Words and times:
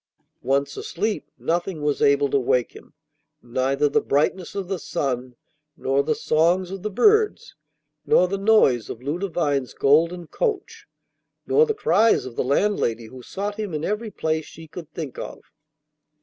Once 0.41 0.75
asleep, 0.77 1.29
nothing 1.37 1.83
was 1.83 2.01
able 2.01 2.27
to 2.27 2.39
wake 2.39 2.71
him; 2.71 2.93
neither 3.43 3.87
the 3.87 4.01
brightness 4.01 4.55
of 4.55 4.67
the 4.67 4.79
sun, 4.79 5.35
nor 5.77 6.01
the 6.01 6.15
songs 6.15 6.71
of 6.71 6.81
the 6.81 6.89
birds, 6.89 7.53
nor 8.03 8.27
the 8.27 8.35
noise 8.35 8.89
of 8.89 9.03
Ludovine's 9.03 9.75
golden 9.75 10.25
coach, 10.25 10.87
nor 11.45 11.67
the 11.67 11.75
cries 11.75 12.25
of 12.25 12.35
the 12.35 12.43
landlady 12.43 13.05
who 13.05 13.21
sought 13.21 13.59
him 13.59 13.75
in 13.75 13.85
every 13.85 14.09
place 14.09 14.45
she 14.45 14.65
could 14.67 14.89
think 14.91 15.19
of. 15.19 15.41